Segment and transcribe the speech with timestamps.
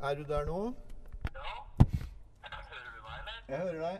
[0.00, 0.74] Er du der nå?
[1.34, 1.40] Ja.
[2.42, 3.32] Hører du meg, eller?
[3.48, 3.98] Jeg hører deg.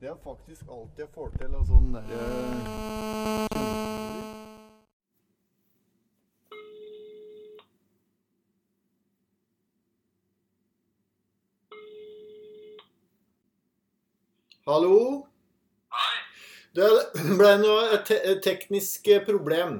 [0.00, 2.20] Det er faktisk alt jeg får til av sånn derre
[14.66, 15.25] Hallo?
[16.76, 16.88] Det
[17.38, 19.78] ble noe et te teknisk eh, problem.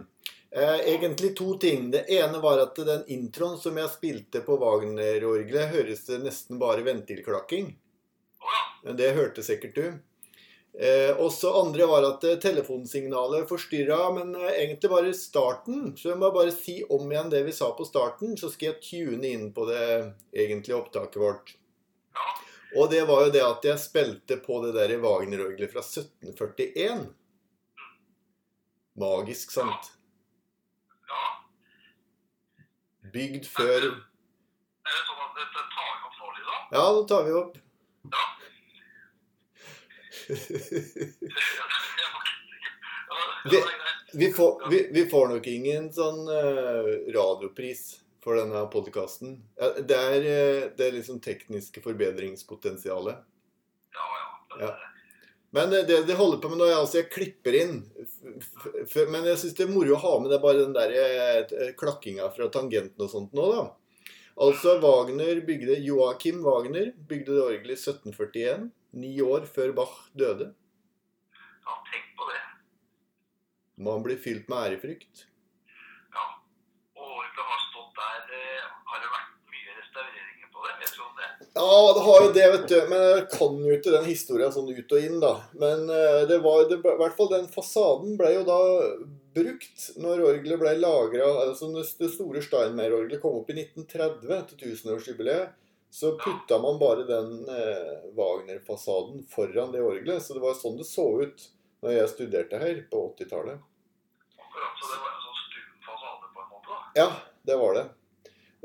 [0.51, 1.91] Eh, egentlig to ting.
[1.93, 6.87] Det ene var at den introen som jeg spilte på Wagner-orgelet, høres det nesten bare
[6.87, 7.75] ventilklakking.
[8.97, 9.87] Det hørte sikkert du.
[10.79, 15.95] Eh, også andre var at eh, telefonsignalet forstyrra, men eh, egentlig bare starten.
[15.97, 18.83] Så jeg må bare si om igjen det vi sa på starten, så skal jeg
[18.85, 19.87] tune inn på det
[20.37, 21.57] egentlige opptaket vårt.
[22.17, 22.46] Ja.
[22.77, 27.07] Og det var jo det at jeg spilte på det der Wagner-orgelet fra 1741.
[29.01, 29.93] Magisk, sant?
[31.09, 31.25] Ja.
[33.13, 33.93] Bygd før Er
[34.93, 36.61] det sånn at dette tar vi opp nå, liksom?
[36.77, 37.55] Ja, nå tar vi opp.
[38.13, 38.25] Ja.
[43.47, 43.67] Vi-.
[44.17, 47.83] Vi får, vi, vi får nok ingen sånn uh, radiopris
[48.27, 49.39] for denne podkasten.
[49.57, 53.23] det, eh, det er liksom tekniske forbedringspotensialet.
[53.95, 54.67] Ja, ja.
[54.67, 54.75] Ja.
[55.57, 57.79] Men eh, det de holder på med nå, er altså jeg klipper inn.
[59.13, 62.29] Men jeg syns det er moro å ha med det bare den der eh, klakkinga
[62.35, 63.67] fra tangenten og sånt nå, da.
[64.37, 68.67] Altså Wagner bygde, Joakim Wagner bygde det orgelet i 1741.
[69.01, 70.51] Ni år før Bach døde.
[71.65, 72.43] Ja, tenk på det.
[73.89, 75.25] Man blir fylt med ærefrykt.
[76.13, 76.27] Ja.
[77.01, 80.77] Og orgelet har stått der eh, Har det vært mye restaureringer på det?
[80.85, 81.33] Vet du om det?
[81.57, 82.77] Ja, det har jo det, vet du.
[82.91, 85.31] Men jeg kan jo ikke den historien sånn ut og inn, da.
[85.57, 88.59] Men eh, det var i hvert fall den fasaden ble jo da
[89.37, 91.31] brukt når orgelet ble lagra.
[91.47, 95.57] Altså når det store Steinmeier-orgelet kom opp i 1930 til tusenårsjubileet,
[95.97, 100.21] så putta man bare den eh, Wagner-fasaden foran det orgelet.
[100.23, 101.49] Så det var sånn det så ut
[101.81, 103.65] når jeg studerte her på 80-tallet.
[104.37, 106.83] Akkurat, så det var en sånn stum fasade på en måte, da.
[107.01, 107.09] Ja,
[107.49, 107.87] det var det.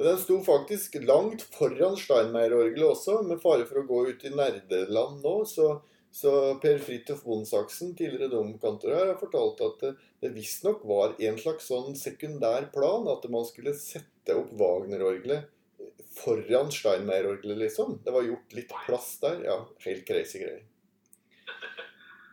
[0.01, 4.31] Og Den sto faktisk langt foran Steinmeier-orgelet også, med fare for å gå ut i
[4.34, 5.34] nerdeland nå.
[5.45, 5.67] Så,
[6.09, 6.31] så
[6.63, 9.91] Per Fridtjof Bondsaksen, tidligere domkantor her, har fortalt at det,
[10.25, 15.45] det visstnok var en slags sånn sekundær plan, at man skulle sette opp Wagner-orgelet
[16.18, 18.00] foran Steinmeier-orgelet, liksom.
[18.01, 19.38] Det var gjort litt plass der.
[19.51, 20.66] Ja, helt crazy greier.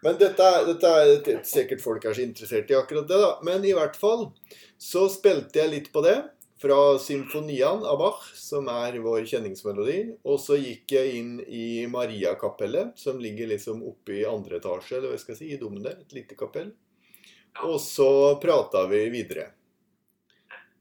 [0.08, 0.94] Men dette dette
[1.26, 3.30] det er sikkert folk er så interessert i akkurat det, da.
[3.44, 4.30] Men i hvert fall
[4.80, 6.16] så spilte jeg litt på det
[6.58, 9.98] fra symfoniene av Bach, som er vår kjenningsmelodi.
[10.26, 15.14] Og så gikk jeg inn i Mariakapellet, som ligger liksom oppe i andre etasje, eller
[15.14, 16.00] hva skal jeg si, i dommen der.
[16.02, 16.72] Et lite kapell.
[17.66, 18.10] Og så
[18.42, 19.52] prata vi videre.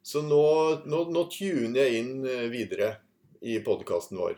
[0.08, 0.44] Så nå,
[0.88, 2.94] nå, nå tuner jeg inn eh, videre
[3.44, 4.38] i podkasten vår.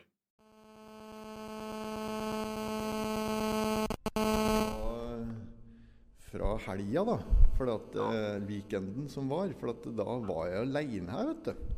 [6.29, 7.17] Fra helga, da.
[7.57, 9.51] For at eh, weekenden som var.
[9.59, 11.75] For at da var jeg aleine her, vet du.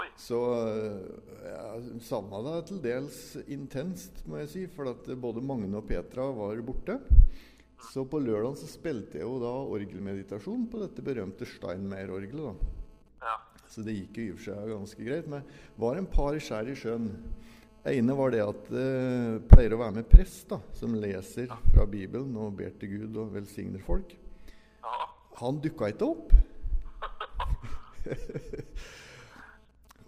[0.00, 0.06] Oi.
[0.16, 4.64] Så eh, jeg savna det til dels intenst, må jeg si.
[4.72, 6.98] For at både Magne og Petra var borte.
[7.90, 12.52] Så på lørdag så spilte jeg jo da orgelmeditasjon på dette berømte Steinmeier-orgelet.
[12.52, 13.26] da.
[13.26, 13.38] Ja.
[13.68, 15.28] Så det gikk jo i og for seg ganske greit.
[15.30, 17.10] Men det var en par skjær i sjøen.
[17.90, 22.36] Ene var det at det pleier å være med prest da, som leser fra Bibelen
[22.38, 24.12] og ber til Gud og velsigner folk.
[25.40, 26.30] Han dukka ikke opp.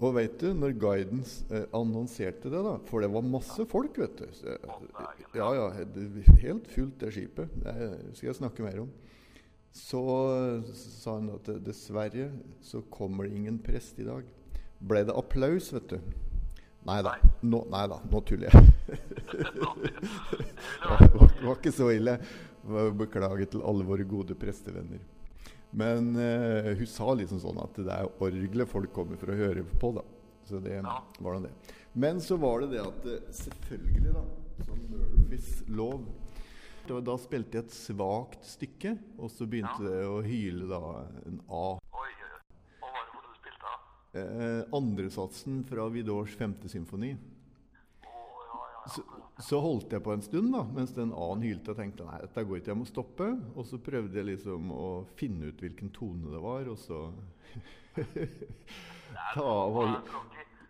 [0.05, 4.23] og veit du, når guiden eh, annonserte det, da For det var masse folk, vet
[4.23, 4.27] du.
[5.34, 5.67] Ja, ja,
[6.45, 7.49] helt fullt det skipet.
[7.65, 7.75] Det
[8.19, 8.91] skal jeg snakke mer om.
[9.75, 10.01] Så
[10.79, 12.29] sa han at dessverre
[12.63, 14.23] så kommer det ingen prest i dag.
[14.79, 15.99] Ble det applaus, vet du?
[16.84, 17.15] Nei da.
[17.49, 18.72] Nå, nei da, nå tuller jeg.
[21.01, 22.19] det var, ikke så ille.
[22.98, 25.01] Beklager til alle våre gode prestevenner.
[25.75, 29.65] Men uh, hun sa liksom sånn at det er orgelet folk kommer for å høre
[29.81, 30.04] på, da.
[30.47, 30.98] Så det Ja.
[31.25, 31.54] var nå det.
[31.97, 34.22] Men så var det det at eh, selvfølgelig, da,
[34.66, 36.04] som Murphys lov
[36.89, 40.81] da, da spilte jeg et svakt stykke, og så begynte det å hyle da
[41.25, 41.63] en A.
[41.81, 42.41] Oi, oi, oi.
[42.83, 43.72] Hva var det for du spilte da?
[43.78, 44.03] Eh,
[44.75, 47.15] andresatsen fra Vidors femte symfoni.
[48.95, 49.03] Så,
[49.41, 52.45] så holdt jeg på en stund da, mens den A-en hylte og tenkte nei, dette
[52.45, 53.31] går ikke, jeg må stoppe.
[53.55, 54.89] Og så prøvde jeg liksom å
[55.19, 57.07] finne ut hvilken tone det var, og så
[59.34, 60.03] ta av alle?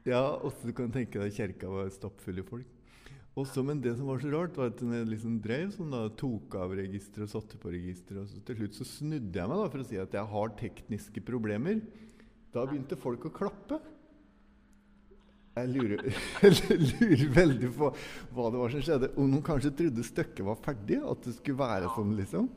[0.04, 2.70] Ja, og så kan du tenke deg kjerka var stappfull i folk.
[3.34, 6.04] Også, Men det som var så rart, var at den jeg liksom drev sånn da,
[6.14, 9.58] tok av registeret og satte på registeret, og så til slutt så snudde jeg meg
[9.58, 11.80] da for å si at jeg har tekniske problemer.
[12.54, 13.80] Da begynte folk å klappe.
[15.54, 16.00] Jeg lurer,
[16.42, 17.88] jeg lurer veldig på
[18.34, 19.10] hva det var som skjedde.
[19.18, 21.00] Om noen kanskje trodde stykket var ferdig?
[21.02, 22.48] At det skulle være sånn, liksom?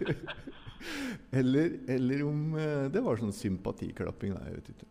[1.40, 4.36] eller, eller om eh, det var sånn sympatiklapping.
[4.36, 4.90] Nei, jeg vet ikke.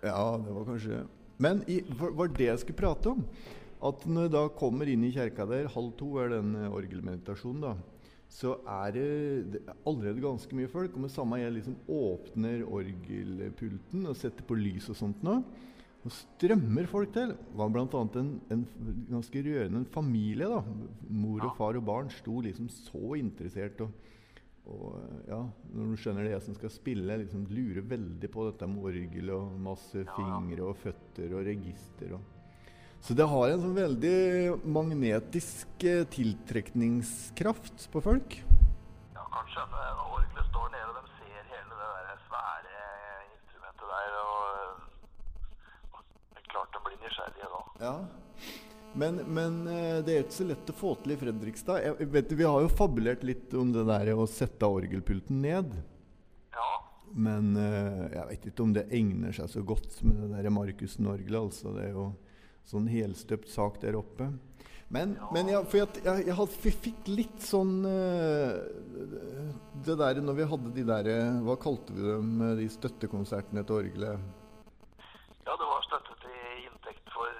[0.00, 1.02] Ja, det var kanskje
[1.44, 3.26] Men i, var det jeg skulle prate om?
[3.84, 7.66] At når jeg da kommer inn i kjerka der, halv to er den eh, orgelmeditasjonen,
[7.66, 7.74] da,
[8.34, 9.10] så er det,
[9.52, 10.96] det er allerede ganske mye folk.
[10.96, 15.36] Og med samme jeg liksom åpner orgelpulten og setter på lys og sånt nå,
[16.04, 17.30] og strømmer folk til.
[17.36, 17.86] Det var bl.a.
[18.20, 18.64] En, en
[19.12, 20.50] ganske rørende en familie.
[20.50, 20.60] da,
[21.08, 23.80] Mor og far og barn sto liksom så interessert.
[23.86, 23.94] og
[24.64, 24.94] og
[25.28, 25.42] ja,
[25.76, 29.32] når du skjønner det jeg som skal spille, liksom lurer veldig på dette med orgel
[29.34, 32.14] og masse fingre og føtter og register.
[32.16, 32.33] Og.
[33.04, 34.18] Så det har en sånn veldig
[34.64, 38.36] magnetisk eh, tiltrekningskraft på folk.
[39.12, 39.64] Ja, kanskje.
[39.74, 42.80] Når orgelet står nede, og de ser hele det der svære
[43.26, 44.80] instrumentet der, og,
[45.98, 46.08] og
[46.38, 47.62] det klart de blir nysgjerrige da.
[47.84, 47.94] Ja.
[48.96, 51.84] Men, men eh, det er ikke så lett å få til i Fredrikstad.
[51.84, 55.76] Jeg vet, vi har jo fabulert litt om det der å sette orgelpulten ned.
[56.56, 56.72] Ja,
[57.12, 61.42] Men eh, jeg vet ikke om det egner seg så godt med det der Markussen-orgelet.
[61.50, 61.76] Altså.
[61.76, 62.14] Det er jo
[62.68, 64.30] sånn helstøpt sak der oppe.
[64.94, 68.50] Men, men jeg, jeg, jeg, jeg fikk litt sånn eh,
[69.86, 72.28] Det der når vi hadde de der eh, Hva kalte vi dem?
[72.44, 74.20] eh, De støttekonsertene til orgelet?
[75.44, 76.36] ja det var støtte til
[76.68, 77.32] inntekt for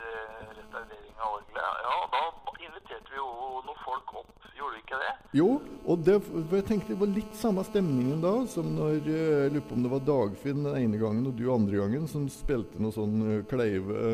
[0.56, 1.78] restaurering av orgelet.
[1.84, 2.24] Ja, da
[2.64, 3.28] inviterte vi jo
[3.64, 5.12] noen folk opp, gjorde vi ikke det?
[5.38, 5.46] Jo,
[5.88, 6.16] og det,
[6.52, 9.92] jeg tenkte det var litt samme stemningen da som når Jeg lurer på om det
[9.94, 14.04] var Dagfinn den ene gangen og du andre gangen som spilte noe sånn Kleive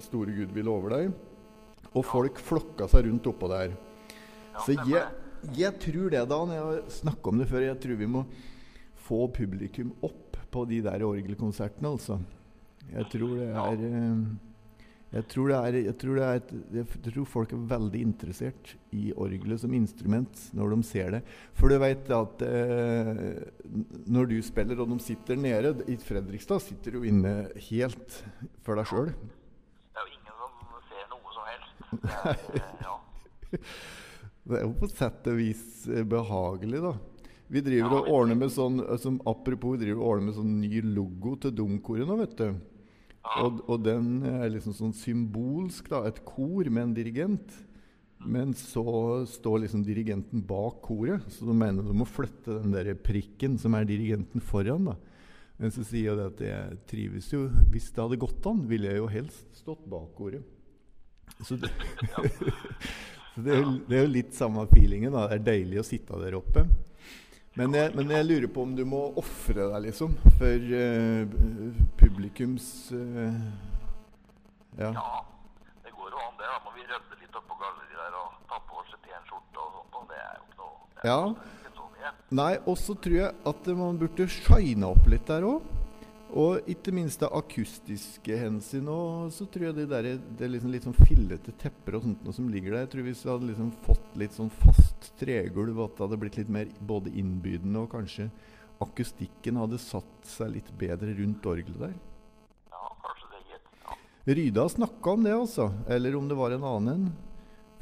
[0.00, 1.12] 'Store Gud vil over deg'.
[1.94, 3.74] Og folk flokka seg rundt oppå der.
[4.64, 5.06] Så jeg,
[5.56, 6.52] jeg tror det, Dan.
[6.54, 7.66] Jeg har snakka om det før.
[7.66, 8.24] Jeg tror vi må
[9.08, 12.20] få publikum opp på de der orgelkonsertene, altså.
[12.90, 14.22] Jeg tror det er eh,
[15.10, 19.08] jeg tror, det er, jeg, tror det er jeg tror folk er veldig interessert i
[19.18, 21.20] orgelet som instrument når de ser det.
[21.58, 23.40] For du veit at eh,
[24.06, 27.34] når du spiller og de sitter nede I Fredrikstad sitter du inne
[27.70, 28.20] helt
[28.62, 29.10] for deg sjøl.
[29.10, 31.79] Det er jo ingen som ser noe som helst.
[31.90, 32.96] Det er, eh, ja.
[34.50, 36.94] Det er jo på sett og vis eh, behagelig, da.
[37.50, 40.60] Vi driver og ordner med sånn eh, som Apropos, vi driver og ordner med sånn
[40.62, 42.46] ny logo til Domkoret nå, vet du.
[43.40, 46.04] Og, og den er liksom sånn symbolsk, da.
[46.08, 47.58] Et kor med en dirigent.
[48.20, 48.84] Men så
[49.28, 53.72] står liksom dirigenten bak koret, så de mener du må flytte den der prikken som
[53.76, 54.90] er dirigenten foran.
[54.90, 54.96] da.
[55.60, 58.88] Men så sier jeg det at jeg trives jo Hvis det hadde gått an, ville
[58.88, 60.44] jeg jo helst stått bak koret.
[61.40, 61.70] Så det,
[63.34, 65.14] så det, er jo, det er jo litt samme feelingen.
[65.16, 65.26] da.
[65.30, 66.66] Det er deilig å sitte der oppe.
[67.58, 71.24] Men jeg, men jeg lurer på om du må ofre deg, liksom, for uh,
[71.98, 73.34] publikums uh,
[74.78, 74.92] ja.
[74.94, 75.24] ja,
[75.82, 76.46] det går jo an det.
[76.46, 79.64] Da må vi rydde litt opp på galleriet der og ta på oss en skjorte
[79.64, 79.98] og sånt.
[79.98, 82.14] Og det er jo ikke noe Ja.
[82.30, 85.66] Nei, og så tror jeg at man burde shine opp litt der òg.
[86.38, 88.86] Og ikke minst av akustiske hensyn.
[88.92, 92.22] Og så tror jeg det der, det er liksom litt sånn fillete tepper og sånt
[92.26, 92.84] noe som ligger der.
[92.84, 96.38] Jeg tror Hvis vi hadde liksom fått litt sånn fast tregulv, at det hadde blitt
[96.38, 98.28] litt mer både innbydende, og kanskje
[98.80, 101.98] akustikken hadde satt seg litt bedre rundt orgelet der.
[102.70, 103.74] Ja, kanskje det, gitt.
[103.82, 103.98] Ja.
[104.38, 105.68] Ryda snakka om det, altså.
[105.90, 107.10] Eller om det var en annen en.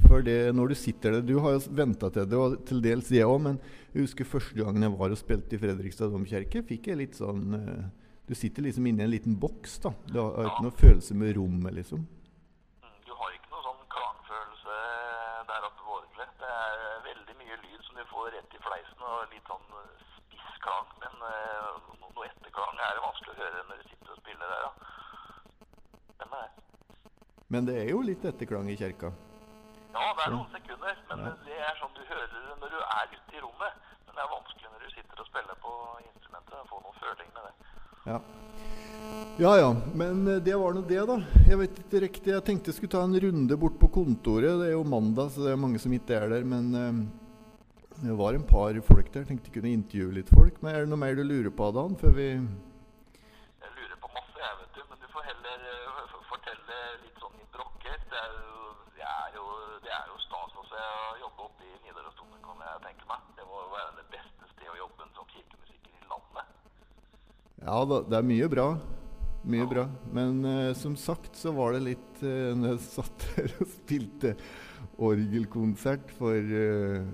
[0.06, 3.10] For det, når du sitter der Du har jo venta til det, og til dels
[3.12, 3.56] jeg òg, men
[3.92, 7.56] jeg husker første gangen jeg var og spilte i Fredrikstad domkirke, fikk jeg litt sånn
[7.58, 7.88] eh,
[8.28, 9.90] Du sitter liksom inne i en liten boks, da.
[10.12, 12.02] Du har ikke noen følelse med rommet, liksom.
[12.84, 14.74] Mm, Du har ikke noen sånn klangfølelse
[15.48, 16.34] der oppe på orgelet.
[16.42, 19.64] Det er veldig mye lyd som du får rett i fleisen, og litt sånn
[20.18, 20.90] spiss klang.
[21.04, 24.66] Men eh, noe etterklang er det vanskelig å høre når du sitter og spiller der,
[24.66, 24.72] ja.
[26.20, 26.44] Men, det.
[27.56, 29.14] Men det er jo litt etterklang i kjerka.
[29.96, 33.08] Ja, det er noen sekunder, men det er sånn du hører det når du er
[33.16, 33.80] ute i rommet.
[34.04, 35.72] Men det er vanskelig når du sitter og spiller på
[36.04, 37.54] instrumentet, å få noen føling med det.
[38.08, 38.20] Ja.
[39.36, 41.18] ja ja, men eh, det var nå det, da.
[41.44, 42.32] Jeg vet ikke riktig.
[42.32, 44.54] Jeg tenkte jeg skulle ta en runde bort på kontoret.
[44.62, 46.46] Det er jo mandag, så det er mange som ikke er der.
[46.48, 47.02] Men eh,
[48.06, 49.28] det var en par folk der.
[49.28, 50.56] Tenkte jeg kunne intervjue litt folk.
[50.62, 52.00] Men er det noe mer du lurer på, Dan?
[52.00, 52.30] Før vi.
[59.78, 60.64] Det er jo, stas å
[61.20, 63.28] jobbe oppe i Nidarosdomen, kan jeg tenke meg.
[63.36, 66.56] Det må jo være det beste stedet å jobbe som kirkemusiker i landet.
[67.68, 68.68] Ja da, det er mye bra.
[69.48, 69.84] Mye bra.
[70.12, 74.32] Men uh, som sagt så var det litt uh, Når jeg satt her og spilte
[75.08, 77.04] orgelkonsert for uh,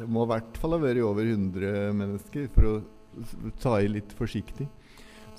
[0.00, 2.74] Det må i hvert fall ha vært over 100 mennesker, for å
[3.62, 4.68] ta i litt forsiktig.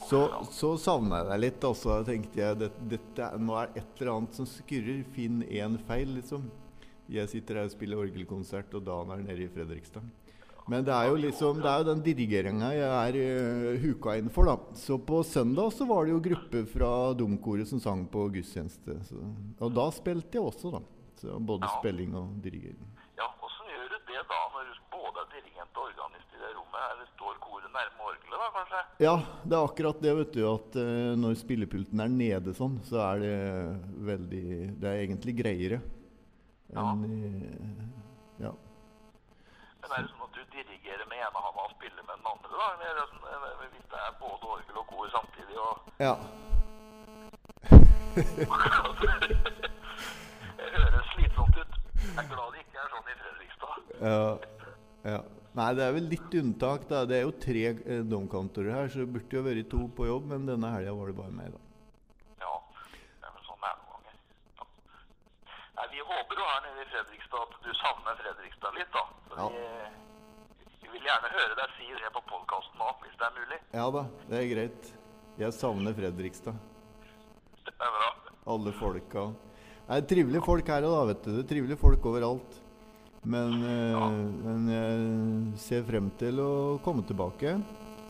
[0.08, 1.68] Så, så savna jeg deg litt.
[1.68, 5.04] Og så tenkte jeg det, dette, nå er et eller annet som skurrer.
[5.16, 6.48] Finn én feil, liksom.
[7.12, 10.08] Jeg sitter her og spiller orgelkonsert, og Dan er nede i Fredrikstad.
[10.70, 14.30] Men det er jo liksom, det er jo den dirigeringa jeg er uh, huka inn
[14.34, 14.48] for.
[14.48, 14.78] da.
[14.78, 19.00] Så på søndag så var det jo gruppe fra Domkoret som sang på gudstjeneste.
[19.10, 19.22] Så,
[19.60, 20.84] og da spilte jeg også, da.
[21.22, 21.74] Så både ja.
[21.80, 22.88] spilling og dirigering.
[23.20, 26.54] Ja, Åssen gjør du det da, når du både er dirigent og organist i det
[26.56, 26.88] rommet?
[26.94, 28.82] Eller står koret nærme orgelet, da, kanskje?
[29.06, 30.42] Ja, det er akkurat det, vet du.
[30.50, 33.38] At uh, når spillepulten er nede sånn, så er det
[34.12, 34.46] veldig
[34.82, 35.82] Det er egentlig greiere.
[36.72, 36.90] Ja.
[36.96, 37.86] Uh,
[38.42, 38.56] ja.
[39.82, 42.50] Men er det sånn at du dirigerer med ene hånda og spiller med den andre,
[42.62, 42.70] da?
[42.92, 43.26] Eller sånn,
[43.74, 46.16] hvis det er både orgel og kor samtidig og Ja.
[50.58, 51.76] det høres slitsomt ut.
[52.02, 53.76] Jeg er glad det ikke er sånn i Fredrikstad.
[54.02, 54.22] Ja.
[55.14, 55.20] ja.
[55.60, 56.82] Nei, det er vel litt unntak.
[56.90, 57.04] da.
[57.08, 60.24] Det er jo tre eh, domkantorer her, så det burde jo vært to på jobb,
[60.32, 61.60] men denne helga var det bare meg, da.
[63.48, 63.60] Sånn.
[65.78, 69.04] Nei, Vi håper jo her nede i Fredrikstad at du savner Fredrikstad litt, da.
[69.32, 69.48] Så Ja.
[69.56, 69.64] vi,
[70.84, 73.60] vi vil gjerne høre deg si det podkasten nå, hvis det er mulig.
[73.76, 74.90] Ja da, det er greit.
[75.42, 76.58] Jeg savner Fredrikstad.
[77.68, 78.10] Det er bra.
[78.52, 79.30] Alle folka.
[79.86, 81.32] Det er trivelige folk her òg, vet du.
[81.36, 82.60] Det er trivelige folk overalt.
[83.22, 84.06] Men, ja.
[84.10, 86.52] men jeg ser frem til å
[86.86, 87.58] komme tilbake.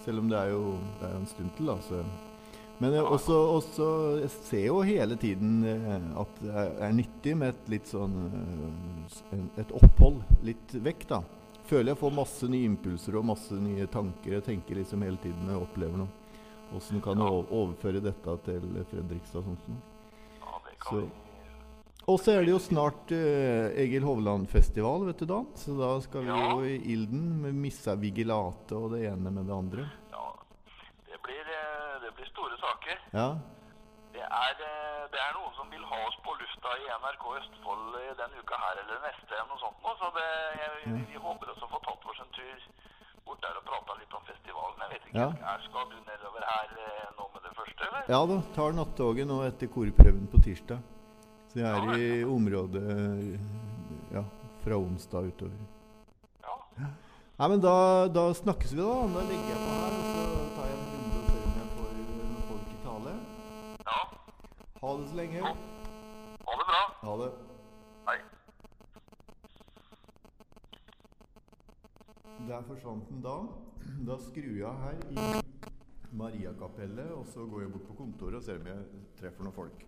[0.05, 1.77] Selv om det er jo det er en stund til, da.
[1.85, 2.03] Så.
[2.81, 3.87] Men jeg, også, også,
[4.23, 8.15] jeg ser jo hele tiden eh, at det er, er nyttig med et litt sånn
[8.31, 11.21] eh, Et opphold litt vekk, da.
[11.71, 14.33] Føler jeg får masse nye impulser og masse nye tanker.
[14.35, 16.11] Jeg tenker liksom hele tiden når jeg opplever noe.
[16.75, 19.45] Åssen kan jeg overføre dette til Fredrikstad?
[19.47, 19.77] Sånn som.
[20.41, 21.09] Ja, det kan Så-
[22.11, 25.43] Og så er det jo snart eh, Egil Hovland-festival, vet du da.
[25.55, 29.53] Så da skal vi jo i ilden med Missa Vigilate og det ene med det
[29.53, 29.85] andre.
[30.11, 30.25] Ja,
[31.07, 32.97] det blir, eh, det blir store saker.
[33.13, 33.27] Ja,
[34.11, 34.80] Det er, eh,
[35.21, 38.57] det er noen som vil ha oss på lufta i NRK Østfold i denne uka
[38.57, 40.23] her eller neste eller noe sånt nå, så det,
[40.57, 42.63] jeg, vi håper også å få tatt oss en tur
[43.27, 44.81] bort der og prata litt om festivalen.
[44.81, 45.53] Jeg vet ikke, Ja.
[45.67, 48.09] skal du nedover her eh, nå med det første, eller?
[48.15, 48.37] ja da.
[48.55, 50.81] Tar nattoget nå etter korprøven på tirsdag.
[51.51, 52.81] Så jeg er i området
[54.15, 54.23] ja,
[54.63, 55.61] fra onsdag utover.
[56.47, 56.57] Ja.
[57.37, 57.75] Nei, men da,
[58.09, 58.97] da snakkes vi, da.
[59.13, 60.25] Da legger jeg på her, og så
[60.57, 63.15] tar jeg en runde og ser om jeg får noen folk i tale.
[63.85, 64.01] ja.
[64.81, 65.41] Ha det så lenge.
[65.45, 66.79] Ha det bra.
[67.05, 67.31] Ha det.
[68.07, 68.15] Hei.
[72.47, 73.35] Der forsvant den da.
[74.21, 75.41] Da av her i
[76.17, 79.85] Mariakapellet, og så går jeg bort på kontoret og ser om jeg treffer noen folk.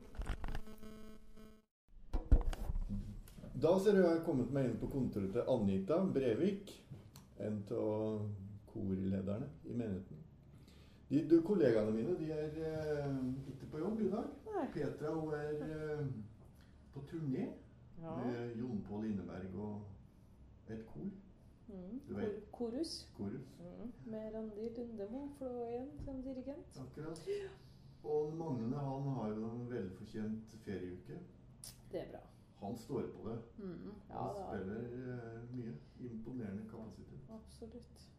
[3.63, 6.73] Da ser du jeg har kommet meg inn på kontoret til Anita Brevik,
[7.43, 8.23] en av
[8.73, 10.19] korlederne i menigheten.
[11.09, 13.17] De, de, kollegaene mine de er eh,
[13.53, 14.29] ikke på jobb i dag.
[14.49, 14.63] Nei.
[14.73, 16.07] Petra hun er eh,
[16.95, 17.51] på turné
[18.03, 18.15] Ja.
[18.19, 21.11] med Jon Pål Inneberg og et kor.
[21.73, 21.99] Mm.
[22.07, 23.09] Kor korus.
[23.17, 23.47] Korus.
[23.59, 23.91] Mm.
[24.05, 26.79] Med Randi Lundemo Flåen som dirigent.
[26.81, 27.21] Akkurat.
[28.03, 31.19] Og Magne han har jo en velfortjent ferieuke.
[31.91, 32.21] Det er bra.
[32.63, 33.37] Han står på det.
[33.63, 33.91] Mm.
[34.09, 35.73] Ja Han spiller uh, mye.
[35.99, 37.19] Imponerende kapasitet.
[37.29, 38.09] Absolutt.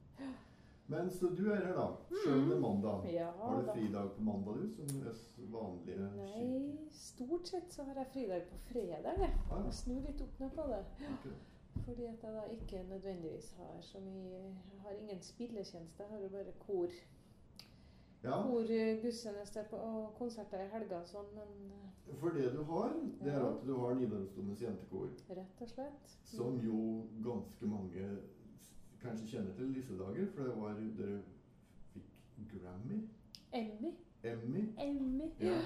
[0.86, 1.86] Men så du er her, da.
[2.10, 3.06] Sjøl om det er mandag.
[3.12, 4.68] Ja Har du fridag på mandag, du?
[4.74, 9.18] Som oss vanlige Nei, stort sett så har jeg fridag på fredag.
[9.18, 9.32] jeg.
[9.50, 9.70] Ah, ja.
[9.72, 10.84] Snur litt opp ned på det.
[11.08, 11.53] Akkurat.
[11.84, 16.18] Fordi at jeg da ikke nødvendigvis har så mye Jeg har ingen spilletjeneste, jeg har
[16.22, 16.86] jo bare kor.
[18.24, 21.72] Ja, Kor, eh, gudstjeneste og konserter i helga og sånn, men
[22.08, 25.10] eh, for det du har, det er at du har Nidarosdomens jentekor.
[25.30, 26.14] rett og slett.
[26.24, 26.78] Som jo
[27.24, 28.06] ganske mange
[29.02, 31.22] kanskje kjenner til disse dager, for det var dere
[31.92, 33.02] fikk Grammy?
[33.52, 33.92] Emmy.
[34.24, 34.64] Emmy?
[34.80, 35.28] Emmy.
[35.40, 35.58] Ja.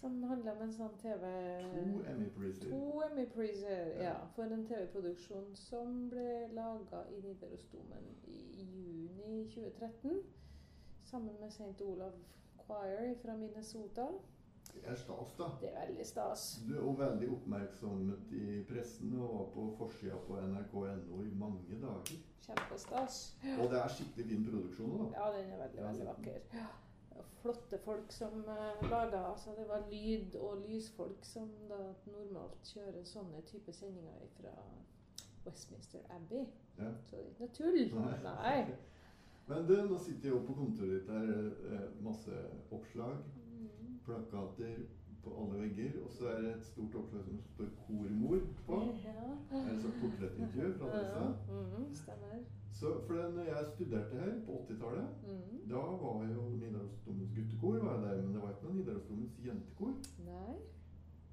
[0.00, 1.28] Som handler om en sånn TV
[1.74, 2.70] To Emmy-priser.
[2.70, 4.14] To Emmy-priser, Ja.
[4.36, 10.22] For en TV-produksjon som ble laga i Nidarosdomen i juni 2013.
[11.04, 11.80] Sammen med St.
[11.84, 12.12] Olav
[12.66, 14.06] Choir fra Minnesota.
[14.74, 15.44] Det er stas, da.
[15.60, 16.42] Det er veldig stas.
[16.68, 21.78] Du er jo veldig oppmerksomhet i pressen og var på forsida på nrk.no i mange
[21.82, 22.18] dager.
[22.44, 23.16] Kjempestas.
[23.58, 25.08] Og det er skikkelig fin produksjon da.
[25.16, 26.38] Ja, den er veldig, veldig vakker.
[26.54, 26.66] Ja.
[27.42, 33.04] Flotte folk som uh, laga altså Det var lyd- og lysfolk som da normalt kjører
[33.04, 34.54] sånne type sendinger fra
[35.46, 36.44] Westminster Abbey.
[36.78, 36.90] Ja.
[37.06, 37.94] Så det er ikke noe tull.
[37.94, 38.18] Nei.
[38.22, 38.76] Nei.
[39.48, 41.28] Men du, nå sitter jeg jo på kontoret ditt der.
[41.72, 43.16] eh, masse oppslag
[43.58, 44.00] Mm.
[44.04, 44.76] plakater
[45.24, 45.90] på alle vegger.
[46.04, 48.78] Og så er det et stort oppslag som står 'Kormor' på.
[49.08, 49.26] Ja.
[49.58, 51.26] Er et sånt portrettintervju fra disse.
[51.58, 52.38] Mhm, stemmer.
[52.78, 55.70] Så for det, når jeg studerte her på 80-tallet, mm.
[55.70, 59.94] da var jo Nidarosdomens guttekor var der, men det var ikke noe Nidarosdomens jentekor.
[60.26, 60.54] Nei.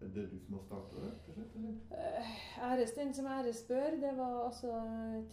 [0.01, 1.13] Er det du som har starta det?
[1.92, 3.89] Eh, Æres den som æres bør.
[4.01, 4.72] Det var altså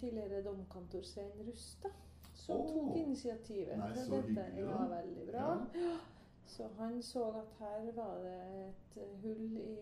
[0.01, 1.91] tidligere domkantor Svein Rustad
[2.35, 2.69] som oh.
[2.75, 4.27] tok initiativet Nei, til dette.
[4.29, 5.49] hyggelig, Ja, veldig bra.
[5.75, 5.93] Ja.
[6.47, 9.77] Så han så at her var det et eh, hull i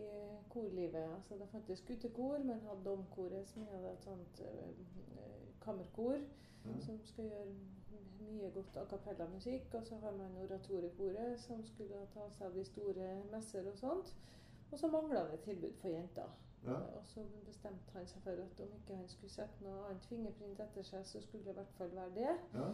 [0.50, 1.14] korlivet.
[1.14, 4.71] Altså Det fantes guttekor, men hadde domkoret, som hadde et sånt eh,
[5.61, 6.17] kammerkor
[6.64, 6.81] mm.
[6.81, 7.47] som skal gjøre
[8.21, 9.75] mye godt a cappella-musikk.
[9.75, 14.14] Og så har man oratoriekoret, som skulle ta seg av de store messer og sånt.
[14.71, 16.31] Og så mangla det tilbud for jenter.
[16.64, 16.76] Ja.
[16.76, 20.61] Og så bestemte han seg for at om ikke han skulle sette noe annet fingerprint
[20.61, 22.35] etter seg, så skulle det i hvert fall være det.
[22.55, 22.73] ja.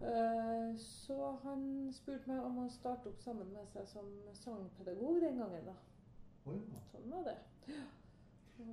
[0.00, 5.36] Eh, Så han spurte meg om å starte opp sammen med seg som sangpedagog den
[5.38, 5.74] gangen, da.
[6.46, 6.80] Oh, ja.
[6.92, 7.36] Sånn var det.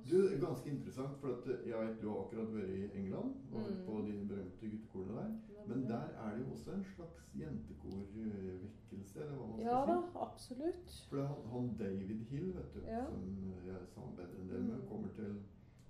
[0.04, 3.84] Du, ganske interessant, for at jeg vet du har akkurat vært i England og Mm.
[3.86, 5.30] på de berømte guttekorene der.
[5.66, 9.96] Men der er det jo også en slags jentekorvekkelse, eller hva man skal Ja da,
[10.02, 10.18] si.
[10.26, 10.90] absolutt.
[11.08, 13.04] For det er han- han David Hill, vet du, Ja.
[13.06, 14.88] som jeg samarbeider en del med, Mm.
[14.88, 15.42] kommer til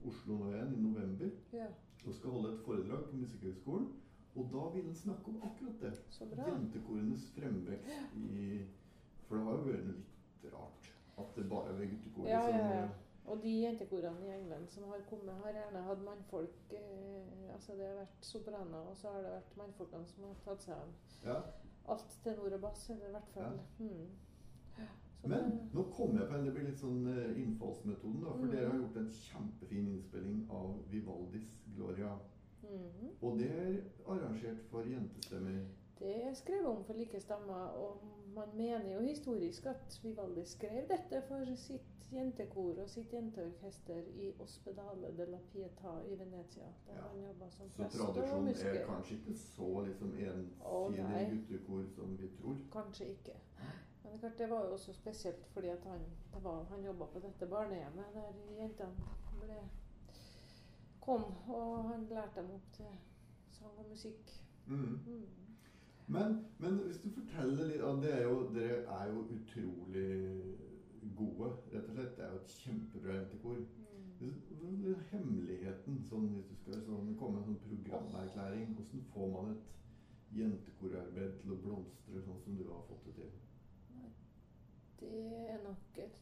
[0.06, 1.66] Oslo nå igjen i november Ja,
[2.06, 3.88] og skal holde et foredrag på Musikkhøgskolen.
[4.38, 5.92] Og da vil han snakke om akkurat det.
[6.46, 8.64] Jentekorenes fremvekst i
[9.26, 12.28] For det har jo vært litt rart at det bare er guttekor.
[12.30, 12.88] Ja, ja, ja.
[13.28, 17.86] Og de jentekorene i England som har kommet, har gjerne hatt mannfolk eh, Altså det
[17.90, 20.94] har vært sopraner, og så har det vært mannfolkene som har tatt seg av
[21.26, 21.42] Ja.
[21.92, 23.42] alt tenor og bass, eller i hvert fall.
[23.42, 23.84] ja.
[23.84, 24.08] hmm.
[25.24, 28.30] Men det- nå kommer jeg på en, det blir litt sånn eh, innfallsmetoden, da.
[28.32, 28.50] For Mm.
[28.50, 32.18] dere har gjort en kjempefin innspilling av Vivaldis Gloria.
[32.62, 33.10] Mhm.
[33.22, 35.60] Og det er arrangert for jentestemmer.
[35.98, 38.00] Det er skrevet om for like stammer, og
[38.34, 44.32] man mener jo historisk at Vivaldi skrev dette for sitt jentekor og sitt jenteorkester i
[44.40, 47.00] Ospedale della Pietà i Venezia, da Ja.
[47.08, 52.18] han jobba som Så prest og tradisjonen er kanskje ikke så liksom ensidig guttekor som
[52.18, 52.56] vi tror.
[52.72, 53.32] Kanskje ikke.
[54.02, 56.00] Men det, klart, det var jo også spesielt fordi han,
[56.42, 58.90] var, han jobba på dette barnehjemmet der jentene
[59.40, 59.54] ble,
[61.08, 62.96] kom, og han lærte dem opp til
[63.56, 64.32] sang og musikk.
[64.66, 64.98] Mm.
[65.06, 65.26] Mm.
[66.06, 70.10] Men, men hvis du forteller litt det er jo, Dere er jo utrolig
[71.16, 72.14] gode, rett og slett.
[72.16, 73.58] Det er jo et kjempebra jentekor.
[74.20, 74.94] Mm.
[75.10, 78.72] Hemmeligheten, sånn, hvis du skal sånn, komme med en sånn programerklæring?
[78.78, 83.36] Hvordan får man et jentekorarbeid til å blomstre sånn som du har fått det til?
[85.00, 86.18] Det er nok et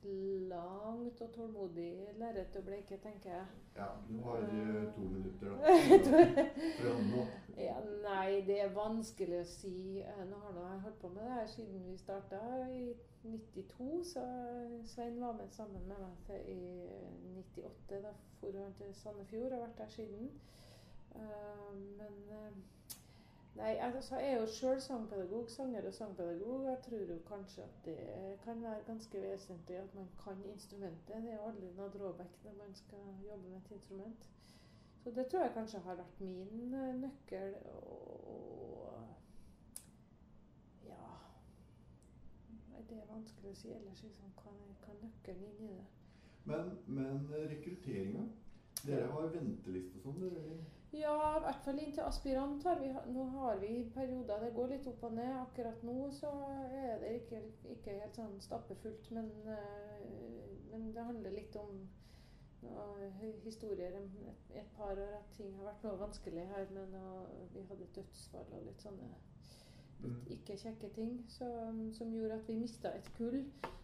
[0.48, 3.46] langt og tålmodig lerret å bleike, tenker jeg.
[3.76, 7.24] Ja, du har uh, to minutter, da.
[7.66, 10.02] Ja, nei, det er vanskelig å si.
[10.04, 12.84] Eh, Nå har nå jeg holdt på med det her siden vi starta i
[13.24, 14.24] 92, så
[14.92, 16.60] Svein var med sammen med meg i
[17.32, 18.02] 98.
[18.04, 20.30] Da for han til Sandefjord og har vært der siden.
[21.16, 22.56] Uh, men eh,
[23.56, 26.64] Nei, altså, jeg er jo sjøl sangpedagog, sanger og sangpedagog.
[26.64, 27.98] Jeg tror jo kanskje at det
[28.44, 31.08] kan være ganske vesentlig at man kan instrumentet.
[31.08, 34.28] Det er jo aldri noe drawback når man skal jobbe med et instrument.
[35.04, 37.54] Så det tror jeg kanskje har vært min eh, nøkkel.
[37.72, 39.08] Og, og
[40.88, 41.04] ja
[42.88, 44.02] det er vanskelig å si ellers.
[44.04, 44.52] Liksom, hva,
[44.84, 45.86] hva nøkkelen inn i det?
[46.44, 48.26] Men, men eh, rekrutteringa?
[48.84, 50.20] Dere har venteliste sånn?
[50.22, 50.56] dere.
[50.96, 54.88] Ja, i hvert fall inntil aspirant har vi Nå har vi perioder det går litt
[54.90, 55.32] opp og ned.
[55.40, 56.30] Akkurat nå så
[56.70, 57.42] er det ikke,
[57.74, 60.04] ikke helt sånn stappefullt, men, eh,
[60.70, 61.86] men det handler litt om
[62.66, 63.10] noe
[63.44, 66.68] historier om et, et par år at ting har vært noe vanskelig her.
[66.74, 69.10] Men noe, vi hadde dødsfall og litt sånne
[70.04, 73.38] litt ikke kjekke ting som, som gjorde at vi mista et kull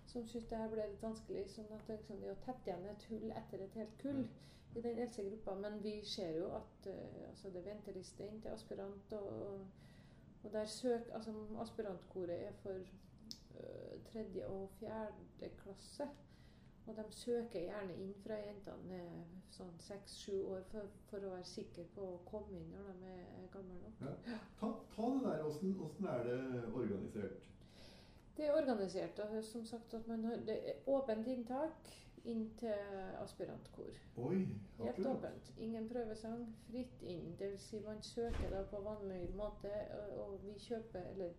[0.06, 1.44] som syntes det her ble litt vanskelig.
[1.48, 4.24] sånn at det, liksom, det å tette igjen et hull etter et helt kull
[4.74, 5.54] i den eldste gruppa.
[5.54, 9.60] Men vi ser jo at eh, altså det er venteliste inn til aspirant, og,
[10.42, 12.78] og der søk, altså aspirantkoret er for
[13.60, 16.08] øh, tredje og fjerde klasse.
[16.86, 18.98] Og de søker gjerne inn fra jentene
[19.54, 23.44] sånn seks-sju år for, for å være sikker på å komme inn når de er
[23.52, 24.02] gamle nok.
[24.02, 24.38] Ja.
[24.58, 25.44] Ta, ta det der.
[25.46, 26.40] Åssen er det
[26.72, 27.46] organisert?
[28.36, 29.20] Det er organisert.
[29.22, 31.92] og som sagt at man har, Det er åpent inntak
[32.24, 32.74] inn til
[33.20, 33.90] aspirantkor.
[34.16, 35.52] Oi, Helt åpent.
[35.58, 36.44] Ingen prøvesang.
[36.68, 37.32] Fritt inn.
[37.40, 37.68] Dvs.
[37.70, 39.72] Si man søker da på vanlig måte,
[40.16, 41.32] og, vi kjøper Eller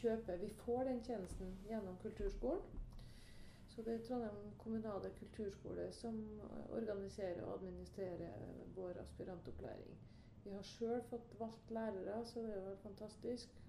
[0.00, 2.62] kjøper Vi får den tjenesten gjennom kulturskolen.
[3.70, 6.16] Så det er Trondheim kommunale kulturskole som
[6.70, 8.32] organiserer og administrerer
[8.76, 9.98] vår aspirantopplæring.
[10.44, 13.60] Vi har sjøl fått valgt lærere, så det er jo fantastisk.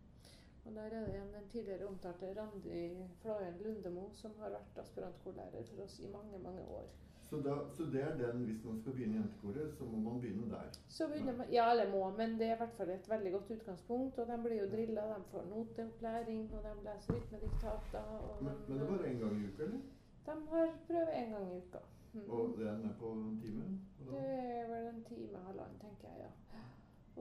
[0.66, 2.82] Og der er det igjen den tidligere omtalte Randi
[3.22, 6.92] Flåen Lundemo, som har vært aspirantkorlærer for oss i mange, mange år.
[7.32, 10.22] Så, da, så det er den, hvis man skal begynne i jentekoret, så må man
[10.22, 10.68] begynne der.
[10.90, 13.52] Så begynner man, Ja, eller må, men det er i hvert fall et veldig godt
[13.56, 14.20] utgangspunkt.
[14.20, 18.12] Og de blir jo drilla, de får noteopplæring, og de leser rytmediktater.
[18.42, 19.82] Men, de, men det er bare én gang i uka, eller?
[20.26, 21.82] de har prøve én gang i uka.
[22.14, 22.30] Mm.
[22.30, 23.64] Og den er på en time?
[24.12, 24.26] Det
[24.60, 26.51] er vel en time og halvannen, tenker jeg, ja.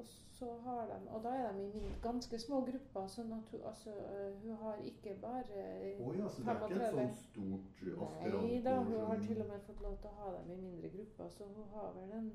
[0.00, 3.64] Og så har de, og da er de i ganske små grupper, sånn at hun,
[3.70, 5.64] altså, øh, hun har ikke bare
[6.00, 6.94] oh, ja, så det er ikke et 35.
[6.94, 8.46] sånt stort aspirantkor?
[8.46, 10.92] Nei da, hun har til og med fått lov til å ha dem i mindre
[10.96, 12.30] grupper, så hun har vel en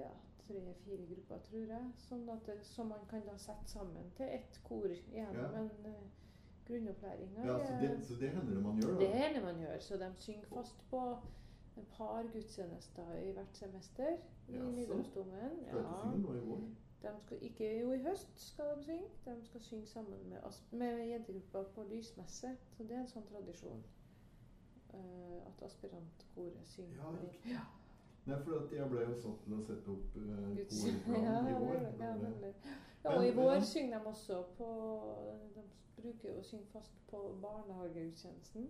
[0.00, 0.10] ja,
[0.46, 4.60] tre-fire grupper, tror jeg, sånn at det, som man kan da sette sammen til ett
[4.64, 5.64] kor gjennom Ja.
[5.64, 6.12] en
[6.66, 7.36] grunnopplæring.
[7.44, 9.00] Ja, så det, så det hender det man gjør, da?
[9.00, 11.02] Det hender man gjør, så de synger fast på
[11.78, 14.16] et par gudstjenester i hvert semester
[14.48, 15.56] i ja, Nidarosdomen.
[16.24, 16.60] Vår?
[17.02, 19.08] De skal ikke jo i høst skal de synge.
[19.26, 20.38] De skal synge sammen med,
[20.72, 22.56] med jentegruppa på lysmesse.
[22.76, 23.82] Så det er en sånn tradisjon.
[24.94, 26.96] Uh, at aspirantkoret synger.
[27.02, 27.64] Ja, med- Ja.
[28.26, 31.58] Nei, for jeg ble jo satt til å sette opp uh, Guds- ja, i Ja,
[31.58, 31.74] vår.
[32.00, 32.54] ja, nemlig.
[33.04, 34.70] Ja, og i vår synger de også på
[35.54, 35.62] De
[36.02, 38.66] bruker jo å synge fast på barnehagegudstjenesten.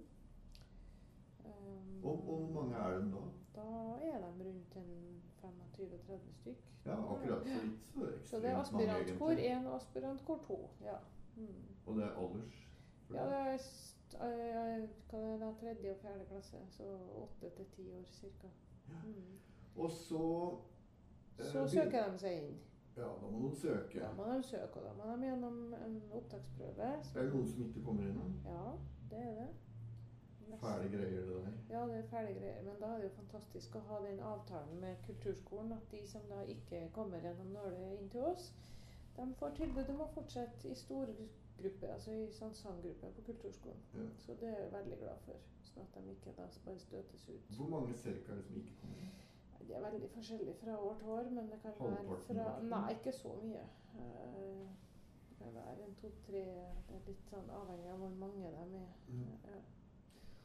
[1.47, 3.23] Um, Og, hvor mange er de da?
[3.57, 3.67] Da
[4.11, 4.77] er de rundt
[5.75, 6.63] 25-30 stykk.
[6.87, 9.51] Ja, akkurat så vidt så Så ekstremt det er aspirantkor egentlig.
[9.51, 10.71] 1 og aspirantkor 2.
[10.85, 10.97] Ja.
[11.37, 11.47] Mm.
[11.87, 12.69] Og det er alders?
[13.15, 13.53] ja, det?
[13.53, 16.85] er st øh, hva er det tredje og fjerde klasse, så
[17.23, 18.49] åtte til ti år ca.
[18.89, 18.95] Ja.
[19.05, 19.39] Mm.
[19.77, 20.55] Og så
[21.39, 22.59] eh, Så søker de seg inn.
[22.97, 24.01] Ja, da må de søke.
[24.01, 26.83] Da må de søke, og da må de gjennom en opptaksprøve.
[26.83, 28.37] Er det noen som ikke kommer innom?
[28.45, 28.71] Ja,
[29.11, 29.49] det er det.
[30.61, 31.53] Fæle greier, det der.
[31.71, 32.63] Ja, det er fæle greier.
[32.63, 36.23] Men da er det jo fantastisk å ha den avtalen med kulturskolen at de som
[36.31, 38.53] da ikke kommer gjennom nåløyet inn til oss,
[39.17, 41.11] de får tilbud om å fortsette i stor
[41.59, 43.83] gruppe, altså i sånn sanggruppe på kulturskolen.
[43.95, 44.07] Ja.
[44.25, 45.45] Så det er jeg veldig glad for.
[45.71, 47.55] Sånn at de ikke da bare støtes ut.
[47.57, 49.15] Hvor mange cirka er det som ikke kommer inn?
[49.67, 52.51] Det er veldig forskjellig fra år til år, men det kan være fra?
[52.71, 53.65] Nei, ikke så mye.
[53.99, 54.67] Eh,
[55.37, 56.43] Det kan være en to-tre
[56.89, 58.93] Det er litt sånn avhengig av hvor mange de er.
[59.09, 59.27] Mm.
[59.45, 59.59] Ja.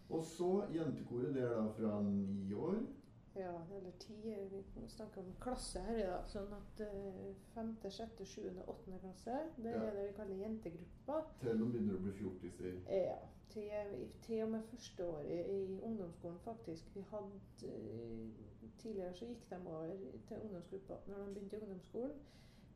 [0.10, 2.82] Og så jentekoret, det er da fra ni år.
[3.36, 4.14] Ja, eller ti.
[4.52, 6.26] Vi snakker om klasse her i dag.
[6.28, 9.84] Sånn at eh, femte, sjette, sjuende, åttende klasse, det Ja.
[9.84, 11.22] er det vi kaller jentegruppa.
[11.40, 12.82] Til de begynner å bli fjortiser.
[12.92, 13.16] Ja.
[13.52, 13.72] Til,
[14.24, 16.92] til og med første året i ungdomsskolen, faktisk.
[16.96, 18.30] Vi hadde eh,
[18.82, 19.90] Tidligere så gikk de over
[20.28, 22.14] til ungdomsgruppa når de begynte i ungdomsskolen.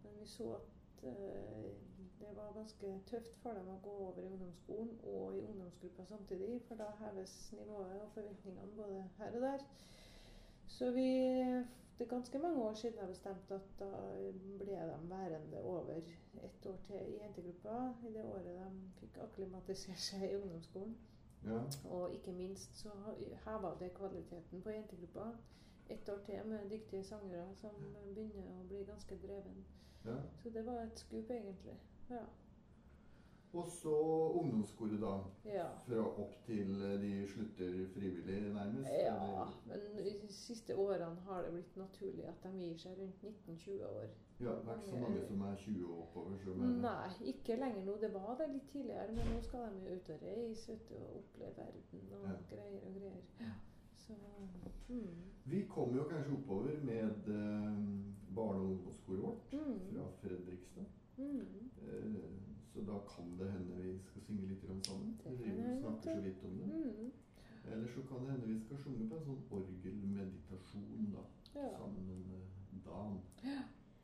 [0.04, 4.28] Men vi så at eh, det var ganske tøft for dem å gå over i
[4.28, 9.66] ungdomsskolen og i ungdomsgruppa samtidig, for da heves nivået og forventningene både her og der.
[10.68, 11.10] Så vi
[11.98, 13.90] Det er ganske mange år siden jeg bestemte at da
[14.60, 15.94] ble de værende over
[16.44, 17.94] ett år til i jentegruppa.
[18.08, 18.66] I det året de
[19.00, 20.98] fikk akklimatisere seg i ungdomsskolen.
[21.46, 21.62] Ja.
[21.90, 22.92] Og ikke minst så
[23.46, 25.30] heva det kvaliteten på jentegruppa.
[25.90, 27.80] Ett år til med dyktige sangere som
[28.16, 29.66] begynner å bli ganske dreven.
[30.06, 30.18] Ja.
[30.44, 31.78] Så det var et skup, egentlig.
[32.10, 32.24] Ja.
[33.56, 33.92] Og så
[34.36, 35.12] ungdomsskole, da.
[35.48, 35.68] ja.
[35.88, 38.90] Fra opp til eh, de slutter frivillig, nærmest?
[38.92, 39.54] Ja, eller?
[39.70, 44.10] men de siste årene har det blitt naturlig at de gir seg rundt 19-20 år.
[44.44, 46.36] Ja, det er ikke så mange som er 20 og oppover.
[46.44, 47.96] Som er Nei, ikke lenger nå.
[48.02, 51.16] Det var det litt tidligere, men nå skal de jo ut og reise ut og
[51.22, 52.36] oppleve verden og Ja.
[52.52, 53.56] greier og greier.
[54.08, 54.14] Så
[54.90, 55.08] mm.
[55.44, 57.78] Vi kommer jo kanskje oppover med eh,
[58.36, 59.80] barne- og ungdomsskolen vårt Mm.
[59.94, 60.86] fra Fredrikstad.
[61.18, 61.70] Mm.
[61.88, 62.16] Eh,
[62.74, 65.18] så da kan det hende vi skal synge litt sammen.
[65.24, 66.66] Vi snakker så vidt om det.
[66.66, 67.12] Mm.
[67.72, 71.24] Eller så kan det hende vi skal synge på en sånn orgelmeditasjon da,
[71.60, 71.78] Ja.
[71.78, 72.42] sammen med
[72.86, 73.20] Dan.
[73.44, 73.62] ja,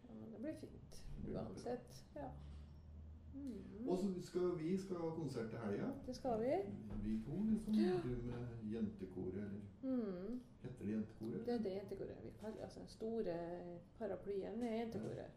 [0.10, 1.04] men det blir fint.
[1.28, 2.04] Uansett.
[2.16, 2.30] Ja.
[3.34, 3.90] Mm.
[3.90, 5.88] Og så skal vi skal ha konsert til helga.
[6.08, 6.52] Det skal vi.
[7.04, 7.74] Vi to, liksom.
[7.74, 10.42] Du med jentekoret, eller Mm.
[10.64, 11.46] heter det jentekoret?
[11.46, 13.36] Det er det jentekoret vi kaller altså den store
[14.00, 15.32] paraplyen er jentekoret.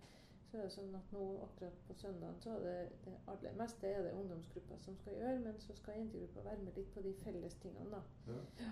[0.50, 3.86] Så er det sånn at nå akkurat på søndagen så er det det aller meste
[3.86, 7.14] er det ungdomsgruppa som skal gjøre, men så skal jentegruppa være med litt på de
[7.24, 8.02] felles tingene, da.
[8.28, 8.70] Ja.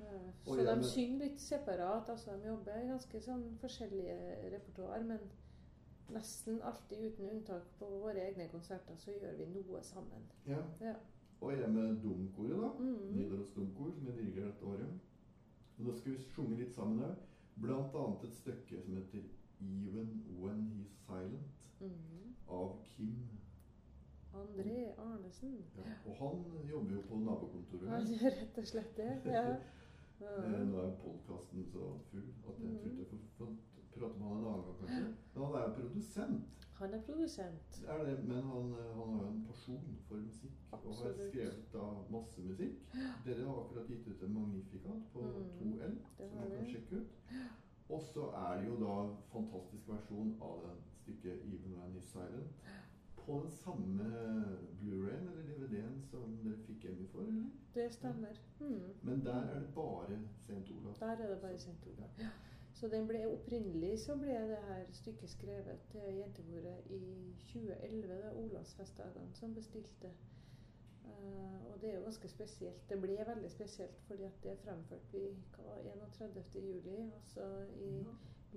[0.00, 2.08] Eh, Så de synger litt separat.
[2.08, 4.14] altså De jobber ganske sånn forskjellige
[4.52, 5.18] repertoar, men
[6.10, 10.22] nesten alltid uten unntak på våre egne konserter så gjør vi noe sammen.
[10.46, 10.62] ja.
[10.80, 10.94] Ja.
[11.40, 12.68] Og jeg med domkoret, da.
[12.78, 13.16] Mm.
[13.16, 15.00] Nidaros domkor, som jeg dirigerer dette året.
[15.78, 17.16] Og da skal vi synge litt sammen òg.
[17.60, 19.22] Blant annet et stykke som heter
[19.60, 22.34] 'Even When He's Silent' Mm.
[22.48, 23.28] av Kim.
[24.34, 25.64] André Arnesen.
[25.76, 25.82] Ja.
[26.10, 27.88] Og han jobber jo på nabokontoret.
[27.88, 29.20] Han gjør rett og slett det.
[29.24, 29.56] Ja.
[30.20, 33.48] Eh, Nå er podkasten så full at jeg tror ikke jeg får,
[33.98, 35.06] prate med han en annen gang, kanskje.
[35.34, 36.50] Men han er jo produsent.
[36.74, 37.82] Han er produsent.
[37.88, 41.60] Er det, men han, eh, han har jo en pasjon for musikk og har skrevet
[41.72, 42.80] da masse musikk.
[43.26, 47.12] Dere har akkurat gitt ut en Magnificat på Mm, 2L, som man kan sjekke ut.
[47.88, 48.94] Og så er det jo da
[49.32, 52.52] fantastisk versjon av den stykket 'Even When He's Silent'
[53.26, 54.04] på den samme
[54.80, 57.44] Blu-rayen eller DVD-en som dere fikk Emmy for, eller?
[57.74, 58.34] Det stemmer.
[58.60, 58.80] Mm.
[59.02, 60.70] Men der er det bare St.
[60.72, 60.94] Olav.
[61.00, 61.86] Der er det bare St.
[61.86, 62.08] Olav.
[62.18, 62.28] Ja.
[62.74, 67.02] Så den ble opprinnelig så ble det her stykket skrevet til jentekoret i
[67.52, 68.08] 2011.
[68.08, 70.10] Det er Olavsfestdagene som bestilte.
[71.04, 72.82] Uh, og det er jo ganske spesielt.
[72.88, 75.24] Det ble veldig spesielt fordi at det fremførte vi
[75.56, 76.42] hva var 31.
[76.54, 77.46] juli, altså
[77.78, 77.92] i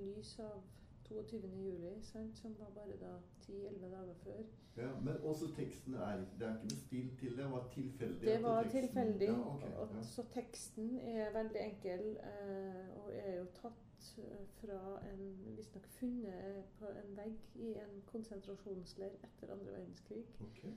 [0.01, 0.63] lys av
[1.10, 1.38] 22.
[1.63, 3.13] juli, sant, som var bare da
[3.46, 4.41] 10-11 dager før.
[4.78, 7.52] Ja, men også teksten er Det er ikke bestilt stil til det?
[7.52, 8.28] Var tilfeldig?
[8.28, 9.28] Det var tilfeldig.
[9.28, 10.04] Ja, okay, og, ja.
[10.04, 15.24] Så teksten er veldig enkel eh, og er jo tatt eh, fra en
[15.56, 20.26] Visstnok funnet på en vegg i en konsentrasjonsleir etter andre verdenskrig.
[20.52, 20.76] Okay.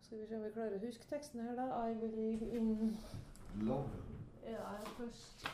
[0.00, 1.68] Skal vi se om vi klarer å huske teksten her, da.
[1.90, 2.96] I believe in
[3.60, 4.21] Love.
[4.44, 5.46] Ja, først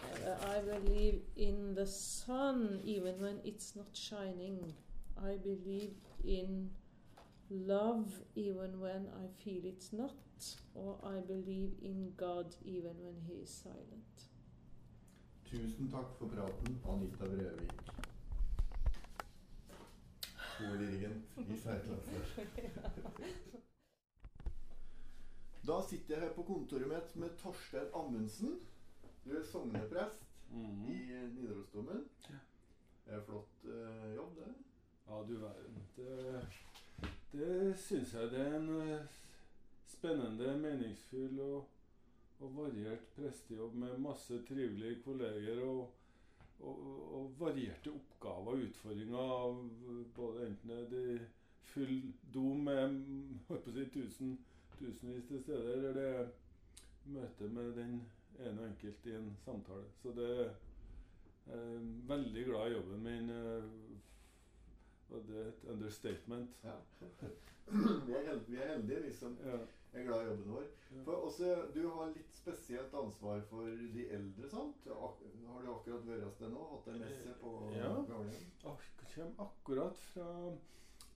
[0.57, 4.74] I believe in the sun even when it's not shining.
[5.16, 6.70] I believe in
[7.51, 10.59] love even when I feel it's not.
[10.74, 14.31] Og I believe in God even when he is silent.
[15.44, 17.72] Tusen takk for praten, Anita Brevik.
[20.59, 22.11] Kordirigent i særklasse.
[25.68, 28.55] Da sitter jeg her på kontoret mitt med Torstein Amundsen.
[29.28, 30.86] Du er sogneprest Mhm.
[30.88, 30.96] i
[31.34, 32.04] Nidarosdomen.
[32.30, 32.38] Ja.
[33.06, 34.54] Det er flott uh, jobb, det.
[35.08, 35.82] Ja, du verden.
[35.96, 36.46] Det,
[37.32, 39.04] det syns jeg det er en eh,
[39.88, 41.68] spennende, meningsfull og,
[42.40, 45.94] og variert prestejobb med masse trivelige kolleger og,
[46.60, 46.82] og,
[47.20, 51.24] og varierte oppgaver og utfordringer eh, både enten det er
[51.72, 54.38] full dom med mm, si, tusen,
[54.78, 56.28] tusenvis til steder, eller det er
[57.04, 58.00] møte med den
[58.38, 59.85] ene og enkelt i en samtale.
[60.03, 60.51] Så det er
[61.55, 63.31] eh, veldig glad i jobben min.
[63.31, 63.64] eh,
[65.11, 66.51] og det er et understatement.
[66.64, 66.74] Ja.
[68.07, 69.59] vi, er heldige, vi er heldige, vi som Ja.
[69.92, 70.66] er glad i jobben vår.
[71.05, 74.85] For også, Du har litt spesielt ansvar for de eldre, sant?
[74.85, 76.66] Har du akkurat vært deg nå?
[76.74, 77.94] Hatt en messe på Ja.
[77.94, 78.51] gamlehjem?
[78.64, 80.29] Jeg kommer akkurat fra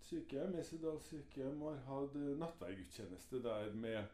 [0.00, 0.54] sykehjem.
[0.58, 4.04] Esedal sykehjem har hatt nattverdgudstjeneste der med,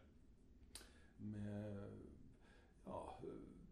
[1.19, 1.87] med
[2.89, 3.01] Ja,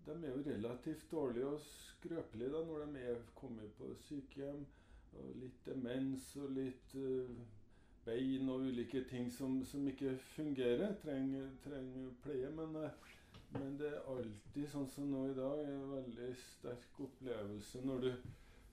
[0.05, 4.65] de er jo relativt dårlige og skrøpelige da når de er kommet på sykehjem.
[5.17, 7.31] Og litt demens og litt uh,
[8.05, 10.93] bein og ulike ting som, som ikke fungerer.
[11.01, 12.51] Trenger, trenger pleie.
[12.53, 13.13] Men, uh,
[13.55, 18.11] men det er alltid sånn som nå i dag, en veldig sterk opplevelse når du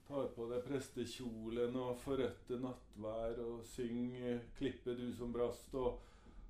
[0.04, 6.02] tar på deg prestekjolen og forretter nattvær og synger 'Klippe du som brast', og,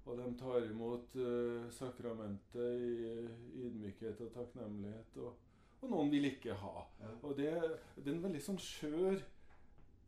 [0.04, 5.16] og de tar imot uh, sakramentet i eh, ydmykhet og takknemlighet.
[5.24, 5.38] Og,
[5.80, 6.74] og noen vil ikke ha.
[7.00, 7.12] Ja.
[7.22, 7.52] Og det,
[7.96, 9.22] det er en veldig sånn skjør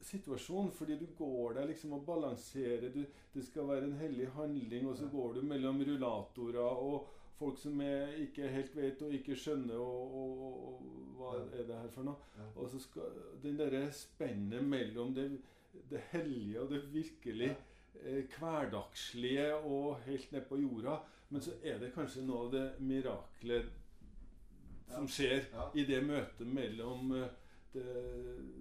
[0.07, 2.91] situasjon, fordi du går der liksom og balanserer.
[2.93, 3.03] Du,
[3.35, 7.81] det skal være en hellig handling, og så går du mellom rullatorer og folk som
[7.81, 10.85] ikke helt vet og ikke skjønner og, og, og,
[11.17, 12.37] hva er det her for noe.
[12.55, 15.31] Og så skal den derre spennet mellom det,
[15.91, 17.75] det hellige og det virkelig eh,
[18.39, 20.99] hverdagslige og helt ned på jorda.
[21.31, 23.73] Men så er det kanskje noe av det miraklet
[24.93, 25.65] som skjer Ja.
[25.75, 27.29] i det møtet mellom eh,
[27.75, 27.87] det,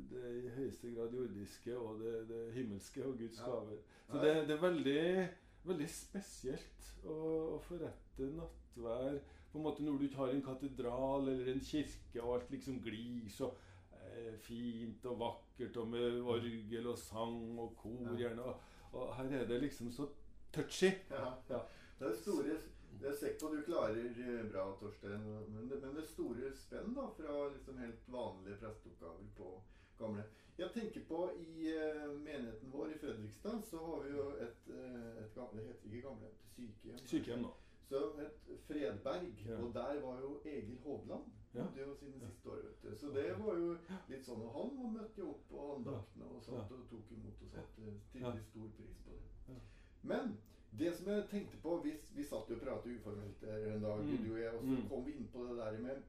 [0.10, 3.46] det i høyeste grad jordiske og det, det himmelske og Guds Ja.
[3.46, 3.78] gaver.
[4.10, 5.30] Så det, det er veldig,
[5.66, 7.16] veldig spesielt å,
[7.56, 9.20] å forrette nattvær
[9.52, 12.82] på en måte når du ikke har en katedral eller en kirke, og alt liksom
[12.84, 13.52] glir så
[13.94, 18.18] eh, fint og vakkert, og med orgel og sang og kor Ja.
[18.26, 18.42] gjerne.
[18.50, 20.08] Og, og her er det liksom så
[20.56, 20.94] touchy.
[21.12, 21.34] Ja.
[21.50, 21.60] Ja.
[22.00, 22.56] Det er store
[23.02, 25.24] det er sekk på du klarer eh, bra, Torstein.
[25.52, 29.52] Men det, men det store spenn da, fra liksom helt vanlige presteoppgaver på
[30.00, 30.24] gamle.
[30.58, 35.24] Jeg tenker på I uh, menigheten vår i Fredrikstad så har vi jo et, eh,
[35.26, 37.02] et gamle, Det heter ikke gamlehjem, sykehjem.
[37.12, 37.52] Sykehjem nå.
[37.90, 39.46] Så het Fredberg.
[39.48, 39.58] Ja.
[39.62, 41.24] Og der var jo Egil Hovland.
[41.56, 41.64] Ja.
[41.78, 42.96] jo sine siste år, vet du.
[42.98, 43.78] Så det var jo
[44.10, 44.42] litt sånn.
[44.44, 48.44] Og han møtte jo opp på andaktene og sånt, og tok imot og satte tydelig
[48.44, 49.62] stor pris på det.
[50.04, 50.38] Men
[50.80, 54.00] det som jeg tenkte på Vi, vi satt jo og pratet uformelt her en dag,
[54.04, 54.18] Mm.
[54.26, 54.90] du og jeg, og så Mm.
[54.90, 56.02] kom vi inn på det der med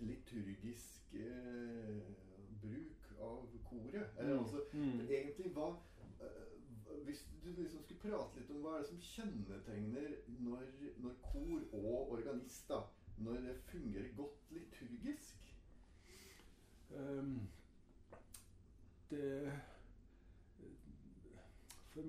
[0.00, 2.00] liturgisk eh,
[2.62, 4.08] bruk av koret.
[4.18, 4.38] Eller Mm.
[4.38, 5.00] altså Mm.
[5.10, 5.76] egentlig hva
[6.20, 6.46] eh,
[7.04, 10.66] Hvis du liksom skulle prate litt om hva er det som kjennetegner når,
[11.04, 12.82] når kor og organist da,
[13.20, 15.54] når det fungerer godt liturgisk?
[16.90, 17.48] Um,
[19.10, 19.52] det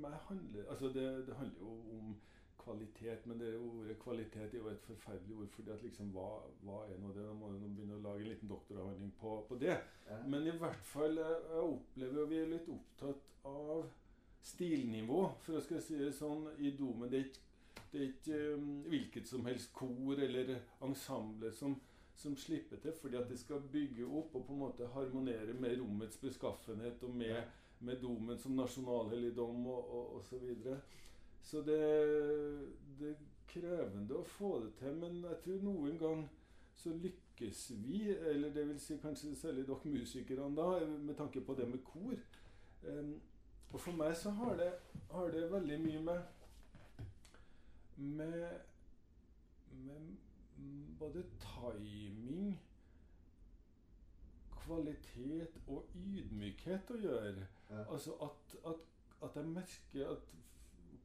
[0.02, 2.16] meg handler Altså, det, det handler jo om
[2.64, 5.48] kvalitet, men det ordet kvalitet er jo et forferdelig ord.
[5.56, 6.28] fordi at liksom, hva,
[6.62, 7.26] hva er nå det?
[7.26, 9.78] Da må du begynne å lage en liten doktoravhandling på, på det.
[10.10, 10.20] Ja.
[10.28, 13.90] Men i hvert fall, jeg jeg opplever jo vi er litt opptatt av
[14.42, 17.10] stilnivå, for å skal si det sånn, i domen.
[17.12, 17.48] Det er ikke,
[17.92, 21.76] det er ikke um, hvilket som helst kor eller ensemble som,
[22.18, 25.78] som slipper til, fordi at det skal bygge opp og på en måte harmonere med
[25.82, 27.38] rommets beskaffenhet og med,
[27.86, 30.82] med domen som nasjonalhelligdom og, og, og så videre.
[31.42, 31.82] Så det,
[33.00, 36.22] det er krevende å få det til, men jeg tror noen gang
[36.78, 41.56] så lykkes vi, eller det vil si kanskje særlig dere musikerne da, med tanke på
[41.58, 42.16] det med kor.
[42.88, 43.20] Um,
[43.72, 44.72] og for meg så har det,
[45.12, 46.22] har det veldig mye med
[48.02, 48.60] med,
[49.70, 50.18] med
[51.00, 52.62] både timing,
[54.62, 57.48] kvalitet og ydmykhet å gjøre.
[57.70, 57.84] Ja.
[57.88, 58.88] Altså at, at,
[59.26, 60.34] at jeg merker at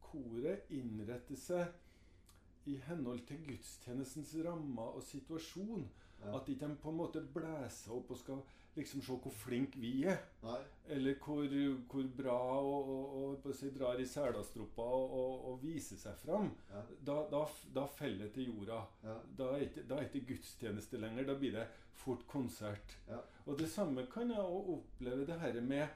[0.01, 5.87] koret innretter seg i henhold til gudstjenestens rammer og situasjon.
[6.25, 8.41] At ikke de på en måte blæser opp og skal
[8.77, 10.19] liksom se hvor flink vi er.
[10.43, 10.59] Nei.
[10.97, 11.45] Eller hvor,
[11.91, 16.51] hvor bra og, og, og drar i selastroppa og, og, og viser seg fram.
[16.71, 16.83] Ja.
[17.09, 18.83] Da, da, da faller det til jorda.
[19.05, 19.17] Ja.
[19.39, 21.29] Da er det ikke gudstjeneste lenger.
[21.31, 22.99] Da blir det fort konsert.
[23.09, 23.23] Ja.
[23.47, 25.87] Og det samme kan jeg òg oppleve det her med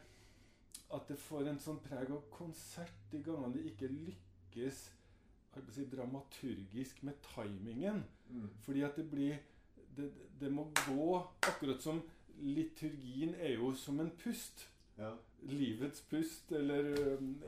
[0.91, 4.81] at det får en sånn preg av konsert de gangene det ikke lykkes
[5.71, 8.03] si, dramaturgisk med timingen.
[8.31, 8.49] Mm.
[8.65, 9.39] Fordi at det blir
[10.01, 10.11] det,
[10.41, 12.03] det må gå akkurat som
[12.41, 14.67] liturgien er jo som en pust.
[14.99, 15.15] Ja.
[15.49, 16.91] Livets pust, eller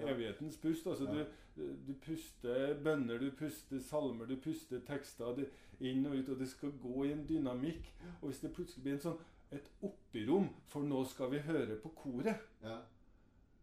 [0.00, 0.86] evighetens pust.
[0.86, 1.24] Altså Ja.
[1.56, 6.38] du, du puster bønner, du puster salmer, du puster tekster det, inn og ut, og
[6.40, 7.90] det skal gå i en dynamikk.
[8.20, 9.20] Og hvis det plutselig blir en sånn,
[9.52, 12.78] et oppirom, for nå skal vi høre på koret, ja.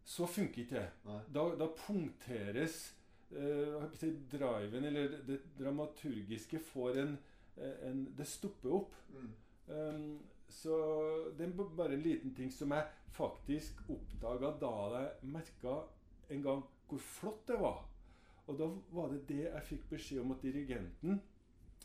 [0.06, 1.14] så funker ikke det.
[1.34, 2.76] Da, da punkteres
[3.34, 7.18] eh, driven, eller det dramaturgiske, får en,
[7.88, 8.94] en Det stopper opp.
[9.14, 9.30] Mm.
[9.70, 10.18] Um,
[10.50, 10.76] så
[11.38, 15.76] det er bare en liten ting som jeg faktisk oppdaga da jeg merka
[16.30, 17.84] en gang hvor flott det var.
[18.46, 21.20] Og da var det det jeg fikk beskjed om at dirigenten,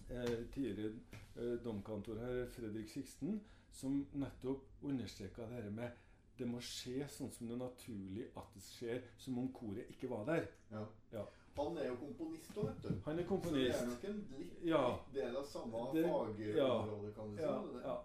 [0.10, 0.96] eh, tidligere
[1.36, 3.38] eh, domkantor her, Fredrik Sixten,
[3.70, 5.90] som nettopp understreka det her med
[6.38, 10.10] det må skje sånn som det er naturlig at det skjer, som om koret ikke
[10.12, 10.48] var der.
[10.72, 10.84] Ja.
[11.14, 11.24] Ja.
[11.58, 12.90] Han er jo komponist òg, vet du.
[13.06, 13.78] Han er komponist.
[13.80, 14.82] Så det er nok en litt, Ja.
[14.90, 17.42] litt del av samme Det- fagområde, kan du si.
[17.44, 17.98] Ja, det ja,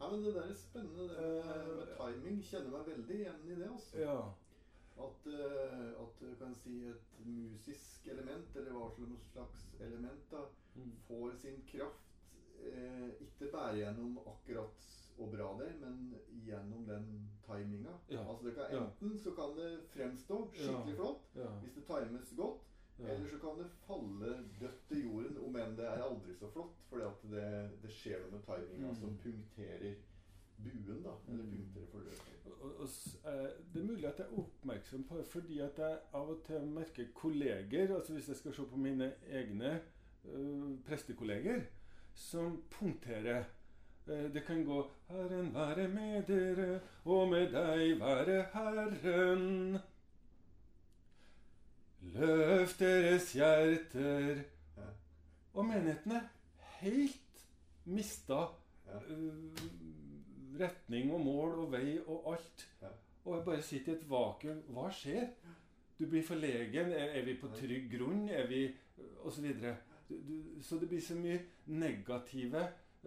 [0.00, 1.08] Nei, men det der er spennende.
[1.08, 3.68] Det med, Eh, med timing kjenner meg veldig igjen i det.
[3.70, 3.98] altså.
[3.98, 4.32] ja.
[4.96, 8.90] At, uh, at du kan si et musisk element, eller hva
[9.32, 10.44] slags element, da,
[10.76, 10.92] Mm.
[11.08, 12.00] får sin kraft
[12.64, 14.70] eh, ikke bare gjennom akkurat
[15.18, 16.14] og bra det, men
[16.46, 17.90] gjennom den timinga.
[18.10, 18.20] Ja.
[18.28, 18.84] Altså det kan, Ja.
[18.86, 20.96] enten så kan det fremstå skikkelig Ja.
[20.96, 22.60] flott, ja, hvis det times godt.
[22.98, 26.76] Eller så kan det falle dødt til jorden, om enn det er aldri så flott,
[26.88, 28.94] fordi at det, det skjer noe med timinga Mm.
[29.00, 29.94] som punkterer
[30.64, 31.10] buen, da.
[31.28, 31.50] Eller Mm.
[31.50, 32.30] punkterer forløpet.
[33.24, 36.44] Eh, det er mulig at jeg er oppmerksom på det fordi at jeg av og
[36.46, 39.80] til merker kolleger, altså hvis jeg skal se på mine egne
[40.24, 41.60] øh, prestekolleger,
[42.14, 43.44] som punkterer.
[44.06, 49.78] Eh, det kan gå 'Herren være med dere, og med deg være Herren'.
[52.12, 54.42] Løft deres hjerter.
[54.76, 54.88] Ja.
[55.54, 56.28] Og menigheten er
[56.80, 57.46] helt
[57.84, 58.46] mista
[58.86, 58.98] Ja.
[59.10, 59.64] uh,
[60.60, 62.68] retning og mål og vei og alt.
[62.82, 62.88] Ja.
[63.24, 64.60] Og jeg bare sitter i et vakuum.
[64.68, 65.28] Hva skjer?
[65.98, 66.92] Du blir forlegen.
[66.92, 68.28] Er, er vi på trygg grunn?
[68.28, 68.74] Er vi
[69.24, 69.76] Og så videre.
[70.08, 72.60] Du, du, så det blir så mye negative,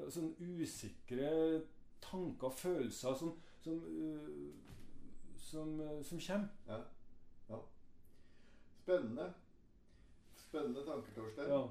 [0.10, 1.62] sånn usikre
[2.02, 4.50] tanker og følelser som, som, uh,
[5.38, 6.82] som, uh, som kommer.
[8.88, 9.34] Spennende.
[10.36, 11.50] Spennende tanker, Torstein.
[11.50, 11.68] Ja,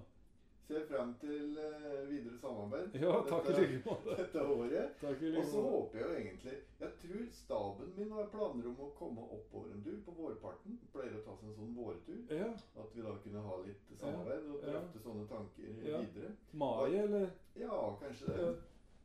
[0.66, 4.16] Ser frem til eh, videre samarbeid ja takk i dette, like måte.
[4.20, 4.96] dette året.
[5.00, 8.82] Takk i Og så håper jeg jo egentlig Jeg tror staben min har planer om
[8.84, 10.76] å komme oppover en tur på vårparten.
[10.92, 12.18] Pleier å ta seg en sånn vårtur.
[12.36, 12.50] Ja.
[12.82, 16.02] At vi da kunne ha litt samarbeid og drøfte sånne tanker Ja.
[16.04, 16.34] videre.
[16.52, 17.30] Mai, eller?
[17.62, 18.50] Ja, kanskje det.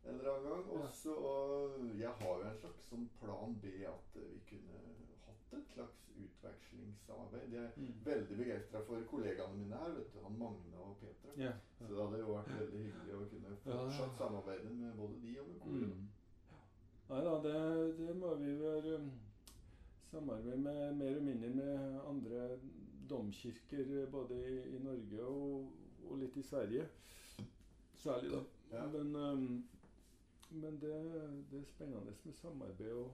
[0.04, 0.68] En eller annen gang.
[0.82, 1.16] Og så
[2.02, 4.82] Jeg har jo en slags sånn plan B at vi kunne
[5.58, 7.54] et slags utvekslingssamarbeid.
[7.54, 7.94] Jeg er Mm.
[8.06, 9.92] veldig begeistra for kollegaene mine her.
[9.98, 11.32] vet du, Han Magne og Petra.
[11.38, 11.52] Ja.
[11.78, 15.48] Så det hadde jo vært veldig hyggelig å kunne fortsatt samarbeide med både de og
[15.48, 15.96] med koret.
[15.96, 16.08] Mm.
[17.10, 19.12] Nei da, det, det må vi være um,
[20.12, 22.60] samarbeide med mer eller mindre med andre
[23.10, 25.72] domkirker både i, i Norge og,
[26.10, 26.86] og litt i Sverige.
[28.00, 28.42] Særlig, da.
[28.78, 28.86] Ja.
[28.88, 29.64] Men, um,
[30.52, 30.96] men det,
[31.52, 33.12] det er spennende med samarbeid og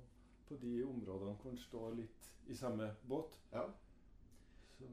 [0.47, 3.39] på de områdene hvor en står litt i samme båt.
[3.53, 3.63] Ja.
[4.77, 4.83] Så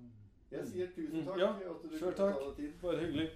[0.50, 1.52] Jeg sier tusen Mm, takk ja,
[1.82, 2.58] du selv ta takk.
[2.82, 3.30] bare hyggelig.